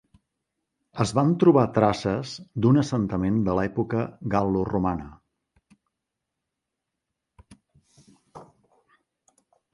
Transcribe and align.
Es 1.03 1.09
van 1.17 1.33
trobar 1.43 1.65
traces 1.75 2.31
d'un 2.65 2.81
assentament 2.83 3.37
de 3.49 3.55
l'època 3.59 4.01
gal·loromana. 4.35 5.07